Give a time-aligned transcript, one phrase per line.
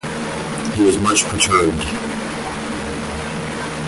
[0.73, 1.85] He was much perturbed.